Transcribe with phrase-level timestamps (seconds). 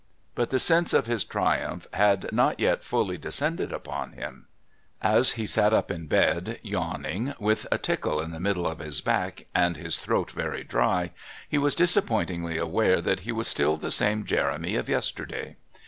[0.33, 4.47] But the sense of his triumph had not yet fully descended upon him.
[4.99, 8.99] As he sat up in bed, yawning, with a tickle in the middle of his
[8.99, 11.11] back and his throat very dry;
[11.47, 15.57] he was disappointingly aware that he was still the same Jeremy of yesterday.